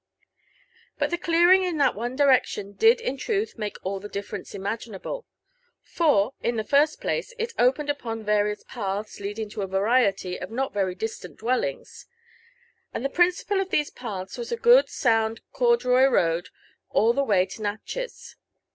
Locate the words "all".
3.83-3.99, 16.89-17.13